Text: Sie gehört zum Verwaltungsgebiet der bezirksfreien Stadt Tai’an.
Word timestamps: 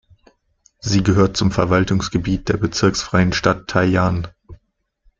Sie 0.79 1.03
gehört 1.03 1.37
zum 1.37 1.51
Verwaltungsgebiet 1.51 2.49
der 2.49 2.57
bezirksfreien 2.57 3.33
Stadt 3.33 3.67
Tai’an. 3.69 4.27